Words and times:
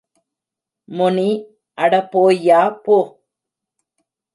முனி 0.89 1.29
அட 1.77 1.93
போய்யா 2.13 2.61
போ. 2.83 2.97